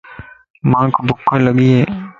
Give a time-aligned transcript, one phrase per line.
[0.71, 1.83] مانک بُکَ لڳي ائي